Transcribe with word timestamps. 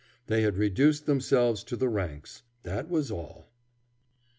They 0.25 0.41
had 0.41 0.57
reduced 0.57 1.05
themselves 1.05 1.63
to 1.63 1.75
the 1.75 1.87
ranks 1.87 2.41
that 2.63 2.89
was 2.89 3.11
all. 3.11 3.51